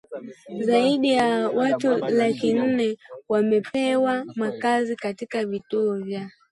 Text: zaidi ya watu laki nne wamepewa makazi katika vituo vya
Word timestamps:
zaidi 0.65 1.11
ya 1.13 1.49
watu 1.49 1.97
laki 1.97 2.53
nne 2.53 2.97
wamepewa 3.29 4.25
makazi 4.35 4.95
katika 4.95 5.45
vituo 5.45 5.97
vya 5.97 6.31